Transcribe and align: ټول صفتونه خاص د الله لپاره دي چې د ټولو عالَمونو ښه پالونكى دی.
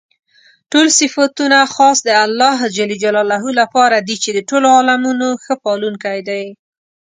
ټول 0.71 0.87
صفتونه 0.99 1.59
خاص 1.75 1.97
د 2.03 2.09
الله 2.25 3.43
لپاره 3.59 3.97
دي 4.07 4.15
چې 4.23 4.29
د 4.33 4.39
ټولو 4.49 4.67
عالَمونو 4.77 5.27
ښه 5.43 5.53
پالونكى 5.63 6.15
دی. 6.29 6.43